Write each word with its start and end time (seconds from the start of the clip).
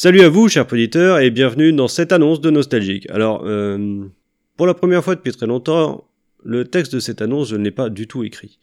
Salut 0.00 0.20
à 0.20 0.28
vous, 0.28 0.48
chers 0.48 0.72
auditeurs, 0.72 1.18
et 1.18 1.28
bienvenue 1.28 1.72
dans 1.72 1.88
cette 1.88 2.12
annonce 2.12 2.40
de 2.40 2.50
Nostalgique. 2.50 3.10
Alors, 3.10 3.42
euh, 3.44 4.04
pour 4.56 4.68
la 4.68 4.74
première 4.74 5.02
fois 5.02 5.16
depuis 5.16 5.32
très 5.32 5.48
longtemps, 5.48 6.04
le 6.44 6.64
texte 6.66 6.94
de 6.94 7.00
cette 7.00 7.20
annonce, 7.20 7.48
je 7.48 7.56
ne 7.56 7.64
l'ai 7.64 7.72
pas 7.72 7.88
du 7.88 8.06
tout 8.06 8.22
écrit. 8.22 8.60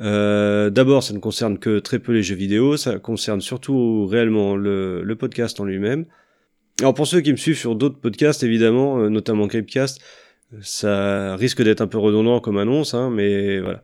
Euh, 0.00 0.70
D'abord, 0.70 1.02
ça 1.02 1.12
ne 1.12 1.18
concerne 1.18 1.58
que 1.58 1.80
très 1.80 1.98
peu 1.98 2.12
les 2.12 2.22
jeux 2.22 2.34
vidéo, 2.34 2.78
ça 2.78 2.98
concerne 2.98 3.42
surtout 3.42 4.06
réellement 4.06 4.56
le, 4.56 5.04
podcast 5.18 5.60
en 5.60 5.66
lui-même. 5.66 6.06
Alors 6.80 6.94
pour 6.94 7.06
ceux 7.06 7.20
qui 7.20 7.30
me 7.30 7.36
suivent 7.36 7.58
sur 7.58 7.74
d'autres 7.74 8.00
podcasts, 8.00 8.42
évidemment, 8.42 9.00
euh, 9.00 9.10
notamment 9.10 9.48
Creepcast, 9.48 10.00
ça 10.62 11.36
risque 11.36 11.60
d'être 11.62 11.82
un 11.82 11.88
peu 11.88 11.98
redondant 11.98 12.40
comme 12.40 12.56
annonce, 12.56 12.94
hein, 12.94 13.10
mais 13.10 13.60
voilà. 13.60 13.82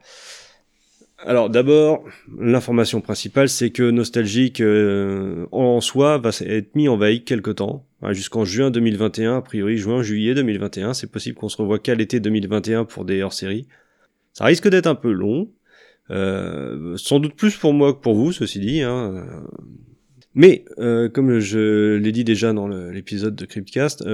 Alors 1.27 1.48
d'abord, 1.48 2.04
l'information 2.38 3.00
principale, 3.00 3.48
c'est 3.48 3.70
que 3.70 3.91
Nostalgique 3.91 4.61
euh, 4.61 5.46
en 5.52 5.80
soi 5.80 6.18
va 6.18 6.30
être 6.43 6.77
mis 6.77 6.86
en 6.86 6.98
veille 6.98 7.24
quelque 7.24 7.50
temps, 7.50 7.86
hein, 8.02 8.12
jusqu'en 8.12 8.45
juin 8.45 8.70
2021, 8.70 9.38
a 9.38 9.41
priori 9.41 9.79
juin-juillet 9.79 10.34
2021. 10.34 10.92
C'est 10.92 11.10
possible 11.10 11.38
qu'on 11.38 11.48
se 11.48 11.56
revoie 11.56 11.79
qu'à 11.79 11.95
l'été 11.95 12.20
2021 12.20 12.84
pour 12.84 13.06
des 13.06 13.23
hors-séries. 13.23 13.66
Ça 14.34 14.45
risque 14.45 14.68
d'être 14.68 14.87
un 14.87 14.95
peu 14.95 15.12
long, 15.12 15.48
euh, 16.10 16.95
sans 16.98 17.20
doute 17.20 17.37
plus 17.37 17.56
pour 17.56 17.73
moi 17.73 17.95
que 17.95 18.01
pour 18.01 18.15
vous, 18.15 18.32
ceci 18.32 18.60
dit. 18.60 18.82
Hein. 18.82 19.24
Mais, 20.34 20.66
euh, 20.79 21.09
comme 21.09 21.38
je 21.38 21.95
l'ai 21.95 22.12
dit 22.12 22.24
déjà 22.24 22.52
dans 22.52 22.68
l'épisode 22.68 23.34
de 23.34 23.46
Cryptcast, 23.46 24.04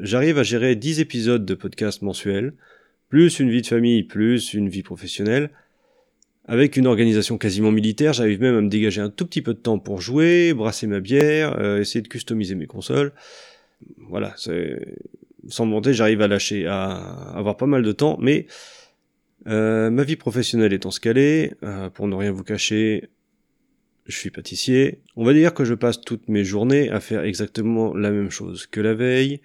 j'arrive 0.00 0.38
à 0.38 0.44
gérer 0.44 0.76
10 0.76 1.00
épisodes 1.00 1.44
de 1.44 1.54
podcast 1.54 2.02
mensuels, 2.02 2.54
plus 3.08 3.40
une 3.40 3.50
vie 3.50 3.62
de 3.62 3.66
famille, 3.66 4.04
plus 4.04 4.54
une 4.54 4.68
vie 4.68 4.84
professionnelle. 4.84 5.50
Avec 6.48 6.76
une 6.76 6.86
organisation 6.86 7.38
quasiment 7.38 7.72
militaire, 7.72 8.12
j'arrive 8.12 8.40
même 8.40 8.54
à 8.54 8.60
me 8.60 8.68
dégager 8.68 9.00
un 9.00 9.10
tout 9.10 9.26
petit 9.26 9.42
peu 9.42 9.52
de 9.52 9.58
temps 9.58 9.80
pour 9.80 10.00
jouer, 10.00 10.54
brasser 10.54 10.86
ma 10.86 11.00
bière, 11.00 11.58
euh, 11.58 11.80
essayer 11.80 12.02
de 12.02 12.08
customiser 12.08 12.54
mes 12.54 12.66
consoles. 12.66 13.12
Voilà, 13.98 14.34
sans 15.48 15.66
monter, 15.66 15.92
j'arrive 15.92 16.22
à 16.22 16.28
lâcher, 16.28 16.66
à 16.66 16.94
avoir 17.34 17.56
pas 17.56 17.66
mal 17.66 17.82
de 17.82 17.92
temps, 17.92 18.16
mais 18.20 18.46
euh, 19.48 19.90
ma 19.90 20.04
vie 20.04 20.16
professionnelle 20.16 20.72
étant 20.72 20.92
scalée, 20.92 21.52
euh, 21.64 21.90
pour 21.90 22.06
ne 22.06 22.14
rien 22.14 22.30
vous 22.30 22.44
cacher, 22.44 23.08
je 24.06 24.16
suis 24.16 24.30
pâtissier. 24.30 25.00
On 25.16 25.24
va 25.24 25.32
dire 25.32 25.52
que 25.52 25.64
je 25.64 25.74
passe 25.74 26.00
toutes 26.00 26.28
mes 26.28 26.44
journées 26.44 26.90
à 26.90 27.00
faire 27.00 27.24
exactement 27.24 27.92
la 27.92 28.12
même 28.12 28.30
chose 28.30 28.66
que 28.66 28.80
la 28.80 28.94
veille. 28.94 29.40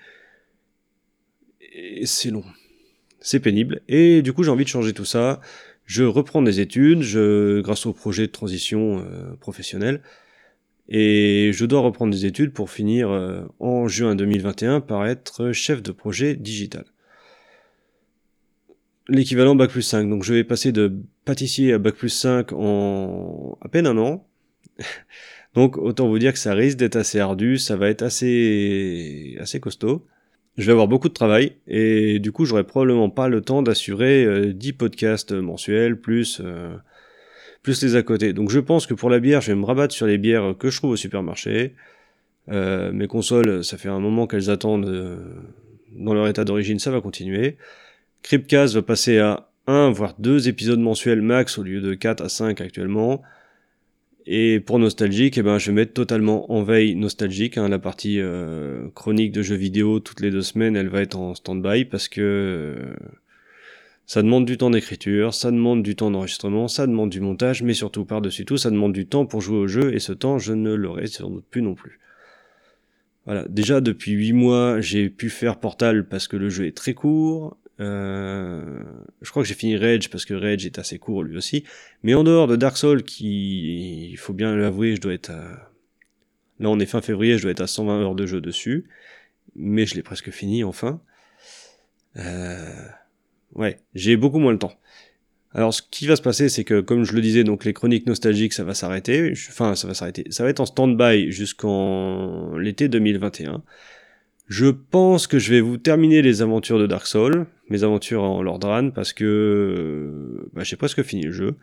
Et 1.73 2.05
c'est 2.05 2.29
long. 2.29 2.43
C'est 3.19 3.39
pénible. 3.39 3.81
Et 3.87 4.21
du 4.21 4.33
coup, 4.33 4.43
j'ai 4.43 4.51
envie 4.51 4.63
de 4.63 4.69
changer 4.69 4.93
tout 4.93 5.05
ça. 5.05 5.41
Je 5.85 6.03
reprends 6.03 6.41
des 6.41 6.59
études, 6.59 7.03
grâce 7.61 7.85
au 7.85 7.93
projet 7.93 8.27
de 8.27 8.31
transition 8.31 8.99
euh, 8.99 9.35
professionnelle. 9.39 10.01
Et 10.87 11.51
je 11.53 11.65
dois 11.65 11.81
reprendre 11.81 12.11
des 12.11 12.25
études 12.25 12.51
pour 12.53 12.69
finir 12.69 13.09
en 13.59 13.87
juin 13.87 14.15
2021 14.15 14.81
par 14.81 15.07
être 15.07 15.53
chef 15.53 15.81
de 15.81 15.91
projet 15.91 16.35
digital 16.35 16.85
l'équivalent 19.11 19.55
Bac 19.55 19.69
plus 19.69 19.81
5. 19.81 20.09
Donc 20.09 20.23
je 20.23 20.33
vais 20.33 20.43
passer 20.43 20.71
de 20.71 20.93
pâtissier 21.25 21.73
à 21.73 21.77
Bac 21.77 21.95
plus 21.95 22.09
5 22.09 22.53
en 22.53 23.57
à 23.61 23.69
peine 23.69 23.87
un 23.87 23.97
an. 23.97 24.27
Donc 25.53 25.77
autant 25.77 26.07
vous 26.07 26.17
dire 26.17 26.33
que 26.33 26.39
ça 26.39 26.53
risque 26.53 26.77
d'être 26.77 26.95
assez 26.95 27.19
ardu, 27.19 27.57
ça 27.57 27.75
va 27.75 27.89
être 27.89 28.01
assez 28.01 29.37
assez 29.39 29.59
costaud. 29.59 30.05
Je 30.61 30.67
vais 30.67 30.73
avoir 30.73 30.87
beaucoup 30.87 31.09
de 31.09 31.13
travail 31.15 31.53
et 31.67 32.19
du 32.19 32.31
coup 32.31 32.45
j'aurai 32.45 32.63
probablement 32.63 33.09
pas 33.09 33.27
le 33.27 33.41
temps 33.41 33.63
d'assurer 33.63 34.53
10 34.53 34.69
euh, 34.69 34.73
podcasts 34.77 35.31
mensuels 35.31 35.99
plus 35.99 36.39
euh, 36.39 36.75
plus 37.63 37.81
les 37.81 37.95
à 37.95 38.03
côté. 38.03 38.31
Donc 38.31 38.51
je 38.51 38.59
pense 38.59 38.85
que 38.85 38.93
pour 38.93 39.09
la 39.09 39.19
bière, 39.19 39.41
je 39.41 39.51
vais 39.51 39.57
me 39.57 39.65
rabattre 39.65 39.91
sur 39.91 40.05
les 40.05 40.19
bières 40.19 40.53
que 40.59 40.69
je 40.69 40.77
trouve 40.77 40.91
au 40.91 40.95
supermarché. 40.95 41.73
Euh, 42.49 42.91
mes 42.91 43.07
consoles, 43.07 43.63
ça 43.63 43.79
fait 43.79 43.89
un 43.89 43.99
moment 43.99 44.27
qu'elles 44.27 44.51
attendent 44.51 45.19
dans 45.93 46.13
leur 46.13 46.27
état 46.27 46.43
d'origine, 46.43 46.77
ça 46.77 46.91
va 46.91 47.01
continuer. 47.01 47.57
Cryptcast 48.21 48.75
va 48.75 48.83
passer 48.83 49.17
à 49.17 49.49
1 49.65 49.89
voire 49.89 50.13
2 50.19 50.47
épisodes 50.47 50.79
mensuels 50.79 51.23
max 51.23 51.57
au 51.57 51.63
lieu 51.63 51.81
de 51.81 51.95
4 51.95 52.23
à 52.23 52.29
5 52.29 52.61
actuellement. 52.61 53.23
Et 54.25 54.59
pour 54.59 54.77
nostalgique, 54.77 55.37
eh 55.37 55.41
ben, 55.41 55.57
je 55.57 55.67
vais 55.67 55.75
mettre 55.75 55.93
totalement 55.93 56.51
en 56.51 56.63
veille 56.63 56.95
nostalgique. 56.95 57.57
Hein, 57.57 57.69
la 57.69 57.79
partie 57.79 58.19
euh, 58.19 58.87
chronique 58.93 59.31
de 59.31 59.41
jeux 59.41 59.55
vidéo 59.55 59.99
toutes 59.99 60.19
les 60.19 60.29
deux 60.29 60.43
semaines, 60.43 60.75
elle 60.75 60.89
va 60.89 61.01
être 61.01 61.17
en 61.17 61.33
stand-by 61.33 61.85
parce 61.85 62.07
que 62.07 62.21
euh, 62.21 62.93
ça 64.05 64.21
demande 64.21 64.45
du 64.45 64.57
temps 64.57 64.69
d'écriture, 64.69 65.33
ça 65.33 65.51
demande 65.51 65.81
du 65.83 65.95
temps 65.95 66.11
d'enregistrement, 66.11 66.67
ça 66.67 66.85
demande 66.85 67.09
du 67.09 67.21
montage, 67.21 67.63
mais 67.63 67.73
surtout 67.73 68.05
par-dessus 68.05 68.45
tout, 68.45 68.57
ça 68.57 68.69
demande 68.69 68.93
du 68.93 69.07
temps 69.07 69.25
pour 69.25 69.41
jouer 69.41 69.57
au 69.57 69.67
jeu 69.67 69.93
et 69.93 69.99
ce 69.99 70.13
temps, 70.13 70.37
je 70.37 70.53
ne 70.53 70.73
l'aurai 70.73 71.07
sans 71.07 71.29
doute 71.29 71.45
plus 71.49 71.61
non 71.61 71.73
plus. 71.73 71.99
Voilà, 73.25 73.45
déjà 73.47 73.81
depuis 73.81 74.13
8 74.13 74.33
mois, 74.33 74.81
j'ai 74.81 75.09
pu 75.09 75.29
faire 75.29 75.59
Portal 75.59 76.07
parce 76.07 76.27
que 76.27 76.37
le 76.37 76.49
jeu 76.49 76.65
est 76.65 76.75
très 76.75 76.93
court, 76.93 77.57
euh, 77.81 78.83
je 79.21 79.29
crois 79.31 79.43
que 79.43 79.49
j'ai 79.49 79.55
fini 79.55 79.75
Rage 79.75 80.09
parce 80.09 80.25
que 80.25 80.33
Rage 80.33 80.65
est 80.65 80.77
assez 80.79 80.99
court 80.99 81.23
lui 81.23 81.37
aussi. 81.37 81.63
Mais 82.03 82.13
en 82.13 82.23
dehors 82.23 82.47
de 82.47 82.55
Dark 82.55 82.77
Souls, 82.77 83.03
qui, 83.03 84.11
il 84.11 84.17
faut 84.17 84.33
bien 84.33 84.55
l'avouer, 84.55 84.95
je 84.95 85.01
dois 85.01 85.13
être 85.13 85.31
à... 85.31 85.71
Là 86.59 86.69
on 86.69 86.79
est 86.79 86.85
fin 86.85 87.01
février, 87.01 87.37
je 87.37 87.43
dois 87.43 87.51
être 87.51 87.61
à 87.61 87.67
120 87.67 88.01
heures 88.01 88.15
de 88.15 88.25
jeu 88.25 88.39
dessus. 88.39 88.87
Mais 89.55 89.85
je 89.85 89.95
l'ai 89.95 90.03
presque 90.03 90.31
fini 90.31 90.63
enfin. 90.63 91.01
Euh... 92.17 92.87
Ouais, 93.53 93.79
j'ai 93.95 94.15
beaucoup 94.15 94.39
moins 94.39 94.53
le 94.53 94.59
temps. 94.59 94.77
Alors 95.53 95.73
ce 95.73 95.81
qui 95.81 96.07
va 96.07 96.15
se 96.15 96.21
passer, 96.21 96.47
c'est 96.47 96.63
que 96.63 96.79
comme 96.79 97.03
je 97.03 97.13
le 97.13 97.21
disais, 97.21 97.43
donc 97.43 97.65
les 97.65 97.73
chroniques 97.73 98.05
nostalgiques, 98.05 98.53
ça 98.53 98.63
va 98.63 98.73
s'arrêter. 98.73 99.33
Enfin, 99.49 99.75
ça 99.75 99.87
va 99.87 99.93
s'arrêter. 99.93 100.25
Ça 100.29 100.43
va 100.43 100.49
être 100.49 100.61
en 100.61 100.65
stand-by 100.65 101.31
jusqu'en 101.31 102.55
l'été 102.57 102.87
2021. 102.87 103.63
Je 104.51 104.65
pense 104.65 105.27
que 105.27 105.39
je 105.39 105.49
vais 105.49 105.61
vous 105.61 105.77
terminer 105.77 106.21
les 106.21 106.41
aventures 106.41 106.77
de 106.77 106.85
Dark 106.85 107.07
Souls, 107.07 107.45
mes 107.69 107.85
aventures 107.85 108.21
en 108.21 108.41
Lordran, 108.41 108.91
parce 108.91 109.13
que 109.13 109.23
euh, 109.23 110.49
bah, 110.51 110.63
j'ai 110.63 110.75
presque 110.75 111.03
fini 111.03 111.23
le 111.23 111.31
jeu. 111.31 111.55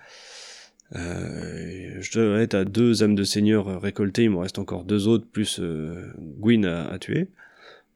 Euh, 0.97 1.99
je 2.01 2.19
devrais 2.19 2.45
être 2.45 2.55
à 2.55 2.65
deux 2.65 3.03
âmes 3.03 3.15
de 3.15 3.25
seigneur 3.25 3.83
récoltées, 3.83 4.23
il 4.23 4.31
me 4.31 4.39
reste 4.39 4.59
encore 4.59 4.85
deux 4.85 5.07
autres, 5.07 5.27
plus 5.31 5.61
euh, 5.61 6.11
Gwyn 6.41 6.65
à, 6.65 6.99
tuer. 6.99 7.29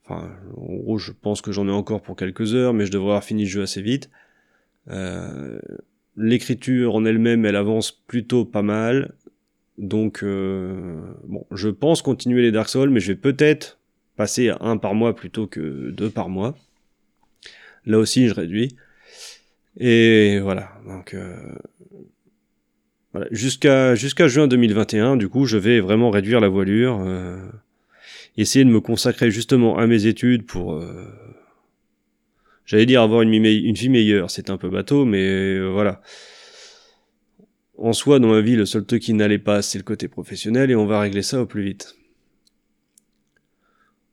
Enfin, 0.04 0.30
en 0.58 0.74
gros, 0.74 0.98
je 0.98 1.12
pense 1.12 1.40
que 1.40 1.52
j'en 1.52 1.66
ai 1.68 1.72
encore 1.72 2.02
pour 2.02 2.14
quelques 2.14 2.54
heures, 2.54 2.74
mais 2.74 2.84
je 2.84 2.92
devrais 2.92 3.12
avoir 3.12 3.24
fini 3.24 3.44
le 3.44 3.48
jeu 3.48 3.62
assez 3.62 3.80
vite. 3.80 4.10
Euh, 4.90 5.58
l'écriture 6.18 6.94
en 6.94 7.06
elle-même, 7.06 7.46
elle 7.46 7.56
avance 7.56 7.92
plutôt 7.92 8.44
pas 8.44 8.60
mal. 8.60 9.14
Donc, 9.78 10.22
bon, 10.22 11.46
je 11.50 11.70
pense 11.70 12.02
continuer 12.02 12.42
les 12.42 12.52
Dark 12.52 12.68
Souls, 12.68 12.90
mais 12.90 13.00
je 13.00 13.12
vais 13.12 13.18
peut-être 13.18 13.78
un 14.60 14.76
par 14.76 14.94
mois 14.94 15.14
plutôt 15.14 15.46
que 15.46 15.90
deux 15.90 16.10
par 16.10 16.28
mois. 16.28 16.54
Là 17.86 17.98
aussi, 17.98 18.28
je 18.28 18.34
réduis. 18.34 18.76
Et 19.78 20.38
voilà. 20.40 20.70
Donc, 20.86 21.14
euh, 21.14 21.36
voilà. 23.12 23.26
jusqu'à 23.30 23.94
jusqu'à 23.94 24.28
juin 24.28 24.46
2021, 24.46 25.16
du 25.16 25.28
coup, 25.28 25.46
je 25.46 25.56
vais 25.56 25.80
vraiment 25.80 26.10
réduire 26.10 26.40
la 26.40 26.48
voilure, 26.48 27.00
euh, 27.04 27.38
essayer 28.36 28.64
de 28.64 28.70
me 28.70 28.80
consacrer 28.80 29.30
justement 29.30 29.78
à 29.78 29.86
mes 29.86 30.06
études 30.06 30.46
pour, 30.46 30.74
euh, 30.74 31.06
j'allais 32.66 32.86
dire 32.86 33.02
avoir 33.02 33.22
une, 33.22 33.32
une 33.32 33.74
vie 33.74 33.88
meilleure. 33.88 34.30
C'est 34.30 34.50
un 34.50 34.56
peu 34.56 34.68
bateau, 34.68 35.04
mais 35.04 35.60
voilà. 35.60 36.00
En 37.78 37.92
soi, 37.92 38.20
dans 38.20 38.28
ma 38.28 38.40
vie, 38.42 38.54
le 38.54 38.66
seul 38.66 38.84
truc 38.84 39.02
qui 39.02 39.14
n'allait 39.14 39.38
pas, 39.38 39.62
c'est 39.62 39.78
le 39.78 39.84
côté 39.84 40.06
professionnel, 40.06 40.70
et 40.70 40.76
on 40.76 40.86
va 40.86 41.00
régler 41.00 41.22
ça 41.22 41.40
au 41.40 41.46
plus 41.46 41.64
vite. 41.64 41.96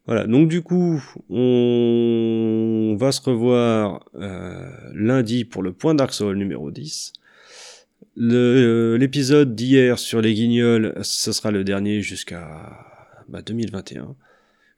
Voilà, 0.10 0.26
donc 0.26 0.50
du 0.50 0.64
coup, 0.64 1.00
on 1.30 2.96
va 3.00 3.12
se 3.12 3.22
revoir 3.22 4.10
euh, 4.16 4.68
lundi 4.96 5.46
pour 5.46 5.62
le 5.62 5.72
point 5.72 5.94
Dark 5.94 6.14
Souls 6.14 6.36
numéro 6.36 6.72
10. 6.72 7.14
Euh, 8.18 8.98
l'épisode 8.98 9.54
d'hier 9.54 10.00
sur 10.00 10.20
les 10.20 10.34
guignols, 10.34 10.98
ce 11.04 11.32
sera 11.32 11.52
le 11.52 11.64
dernier 11.64 12.02
jusqu'à 12.02 12.48
2021. 13.32 14.02
Bah, 14.02 14.16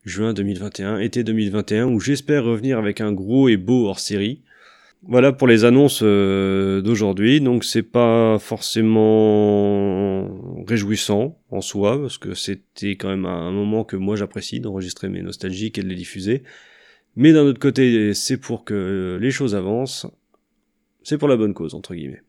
Juin 0.04 0.34
2021, 0.34 1.00
été 1.00 1.24
2021, 1.24 1.86
où 1.86 2.02
j'espère 2.02 2.44
revenir 2.44 2.78
avec 2.78 3.00
un 3.00 3.14
gros 3.14 3.48
et 3.48 3.56
beau 3.56 3.88
hors 3.88 4.02
série. 4.02 4.42
Voilà 5.04 5.34
pour 5.34 5.48
les 5.48 5.66
annonces 5.66 6.02
euh, 6.04 6.82
d'aujourd'hui. 6.82 7.42
Donc 7.42 7.64
c'est 7.64 7.84
pas 7.84 8.38
forcément 8.40 10.30
réjouissant 10.66 11.40
en 11.50 11.62
soi 11.62 12.00
parce 12.00 12.18
que 12.20 12.36
c'était 12.36 12.96
quand 12.96 13.10
même 13.10 13.26
un 13.26 13.52
moment 13.52 13.84
que 13.84 13.96
moi 13.96 14.16
j'apprécie 14.16 14.60
d'enregistrer 14.60 15.10
mes 15.10 15.24
nostalgiques 15.24 15.80
et 15.80 15.84
de 15.84 15.88
les 15.88 15.96
diffuser. 15.96 16.44
Mais 17.16 17.34
d'un 17.34 17.44
autre 17.44 17.60
côté, 17.60 18.14
c'est 18.14 18.38
pour 18.38 18.64
que 18.64 19.18
les 19.20 19.32
choses 19.32 19.56
avancent. 19.56 20.06
C'est 21.04 21.18
pour 21.18 21.28
la 21.28 21.36
bonne 21.36 21.54
cause 21.54 21.74
entre 21.74 21.96
guillemets. 21.96 22.22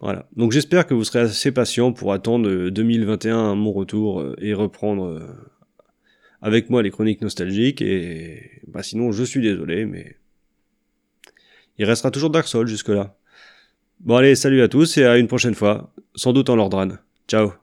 Voilà. 0.00 0.28
Donc 0.36 0.52
j'espère 0.52 0.86
que 0.86 0.94
vous 0.94 1.04
serez 1.04 1.20
assez 1.20 1.52
patient 1.52 1.92
pour 1.92 2.12
attendre 2.12 2.70
2021 2.70 3.54
mon 3.54 3.72
retour 3.72 4.20
euh, 4.20 4.34
et 4.38 4.54
reprendre 4.54 5.04
euh, 5.04 5.20
avec 6.40 6.70
moi 6.70 6.82
les 6.82 6.90
chroniques 6.90 7.20
nostalgiques 7.20 7.82
et 7.82 8.62
bah 8.66 8.82
sinon 8.82 9.12
je 9.12 9.24
suis 9.24 9.42
désolé 9.42 9.84
mais 9.84 10.16
il 11.80 11.86
restera 11.86 12.10
toujours 12.10 12.28
Dark 12.28 12.46
Souls 12.46 12.68
jusque-là. 12.68 13.14
Bon 14.00 14.16
allez, 14.16 14.34
salut 14.34 14.60
à 14.60 14.68
tous 14.68 14.98
et 14.98 15.04
à 15.04 15.16
une 15.16 15.28
prochaine 15.28 15.54
fois, 15.54 15.90
sans 16.14 16.34
doute 16.34 16.50
en 16.50 16.56
Lordran. 16.56 16.88
Ciao 17.26 17.59